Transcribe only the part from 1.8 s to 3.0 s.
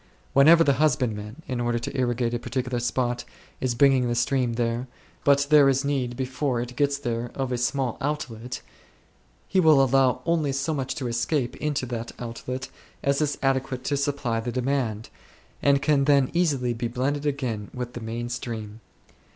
irrigate a particular